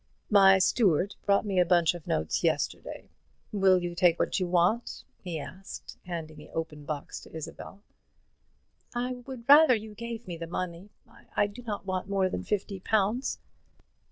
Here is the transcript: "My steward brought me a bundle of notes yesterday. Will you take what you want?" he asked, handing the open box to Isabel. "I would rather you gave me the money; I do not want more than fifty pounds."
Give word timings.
"My 0.31 0.57
steward 0.57 1.13
brought 1.27 1.45
me 1.45 1.59
a 1.59 1.63
bundle 1.63 1.95
of 1.97 2.07
notes 2.07 2.43
yesterday. 2.43 3.11
Will 3.51 3.77
you 3.77 3.93
take 3.93 4.17
what 4.17 4.39
you 4.39 4.47
want?" 4.47 5.03
he 5.19 5.39
asked, 5.39 5.99
handing 6.07 6.37
the 6.37 6.49
open 6.49 6.85
box 6.85 7.19
to 7.19 7.31
Isabel. 7.35 7.83
"I 8.95 9.13
would 9.27 9.47
rather 9.47 9.75
you 9.75 9.93
gave 9.93 10.25
me 10.27 10.37
the 10.37 10.47
money; 10.47 10.89
I 11.35 11.45
do 11.45 11.61
not 11.61 11.85
want 11.85 12.09
more 12.09 12.29
than 12.29 12.41
fifty 12.43 12.79
pounds." 12.79 13.37